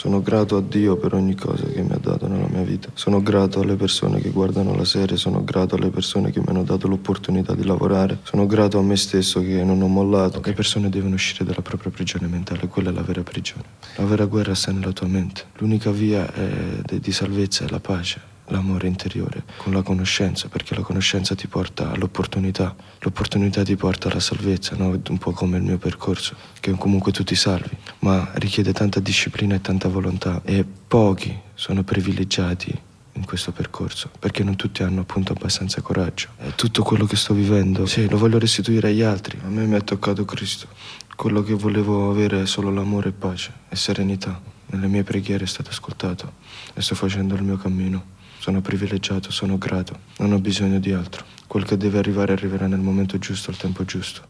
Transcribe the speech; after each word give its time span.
Sono 0.00 0.22
grato 0.22 0.56
a 0.56 0.62
Dio 0.62 0.96
per 0.96 1.12
ogni 1.12 1.34
cosa 1.34 1.66
che 1.66 1.82
mi 1.82 1.92
ha 1.92 1.98
dato 1.98 2.26
nella 2.26 2.48
mia 2.48 2.62
vita. 2.62 2.88
Sono 2.94 3.20
grato 3.20 3.60
alle 3.60 3.74
persone 3.74 4.18
che 4.18 4.30
guardano 4.30 4.74
la 4.74 4.86
serie, 4.86 5.18
sono 5.18 5.44
grato 5.44 5.74
alle 5.74 5.90
persone 5.90 6.30
che 6.30 6.40
mi 6.40 6.46
hanno 6.48 6.62
dato 6.62 6.88
l'opportunità 6.88 7.54
di 7.54 7.66
lavorare. 7.66 8.20
Sono 8.22 8.46
grato 8.46 8.78
a 8.78 8.82
me 8.82 8.96
stesso 8.96 9.42
che 9.42 9.62
non 9.62 9.82
ho 9.82 9.88
mollato. 9.88 10.40
Le 10.42 10.54
persone 10.54 10.88
devono 10.88 11.16
uscire 11.16 11.44
dalla 11.44 11.60
propria 11.60 11.90
prigione 11.90 12.28
mentale, 12.28 12.66
quella 12.66 12.88
è 12.88 12.92
la 12.94 13.02
vera 13.02 13.22
prigione. 13.22 13.64
La 13.96 14.06
vera 14.06 14.24
guerra 14.24 14.54
sta 14.54 14.72
nella 14.72 14.92
tua 14.92 15.06
mente. 15.06 15.44
L'unica 15.58 15.90
via 15.90 16.32
è 16.32 16.98
di 16.98 17.12
salvezza 17.12 17.66
è 17.66 17.68
la 17.68 17.80
pace 17.80 18.30
l'amore 18.50 18.86
interiore, 18.86 19.44
con 19.56 19.72
la 19.72 19.82
conoscenza, 19.82 20.48
perché 20.48 20.74
la 20.74 20.82
conoscenza 20.82 21.34
ti 21.34 21.46
porta 21.46 21.90
all'opportunità, 21.90 22.74
l'opportunità 23.00 23.62
ti 23.62 23.76
porta 23.76 24.08
alla 24.08 24.20
salvezza, 24.20 24.76
no? 24.76 24.88
un 25.08 25.18
po' 25.18 25.32
come 25.32 25.56
il 25.56 25.62
mio 25.62 25.78
percorso, 25.78 26.34
che 26.60 26.72
comunque 26.72 27.12
tu 27.12 27.24
ti 27.24 27.34
salvi, 27.34 27.76
ma 28.00 28.30
richiede 28.34 28.72
tanta 28.72 29.00
disciplina 29.00 29.54
e 29.54 29.60
tanta 29.60 29.88
volontà 29.88 30.40
e 30.44 30.64
pochi 30.64 31.38
sono 31.54 31.82
privilegiati 31.82 32.78
in 33.14 33.24
questo 33.24 33.52
percorso, 33.52 34.10
perché 34.18 34.42
non 34.42 34.56
tutti 34.56 34.82
hanno 34.82 35.02
appunto 35.02 35.32
abbastanza 35.32 35.80
coraggio. 35.82 36.28
E 36.38 36.54
tutto 36.54 36.82
quello 36.82 37.04
che 37.04 37.16
sto 37.16 37.34
vivendo, 37.34 37.86
sì, 37.86 38.08
lo 38.08 38.16
voglio 38.16 38.38
restituire 38.38 38.88
agli 38.88 39.02
altri. 39.02 39.38
A 39.44 39.48
me 39.48 39.66
mi 39.66 39.74
ha 39.74 39.80
toccato 39.80 40.24
Cristo. 40.24 40.68
Quello 41.14 41.42
che 41.42 41.52
volevo 41.52 42.10
avere 42.10 42.42
è 42.42 42.46
solo 42.46 42.72
l'amore 42.72 43.10
e 43.10 43.12
pace 43.12 43.52
e 43.68 43.76
serenità. 43.76 44.40
Nelle 44.66 44.86
mie 44.86 45.02
preghiere 45.02 45.44
è 45.44 45.46
stato 45.46 45.70
ascoltato 45.70 46.32
e 46.72 46.80
sto 46.80 46.94
facendo 46.94 47.34
il 47.34 47.42
mio 47.42 47.56
cammino. 47.56 48.18
Sono 48.38 48.62
privilegiato, 48.62 49.30
sono 49.30 49.58
grato, 49.58 49.98
non 50.18 50.32
ho 50.32 50.38
bisogno 50.38 50.78
di 50.78 50.92
altro. 50.92 51.26
Quel 51.46 51.64
che 51.64 51.76
deve 51.76 51.98
arrivare 51.98 52.32
arriverà 52.32 52.66
nel 52.66 52.80
momento 52.80 53.18
giusto, 53.18 53.50
al 53.50 53.58
tempo 53.58 53.84
giusto. 53.84 54.18